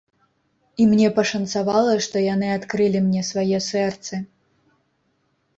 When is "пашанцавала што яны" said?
1.19-2.47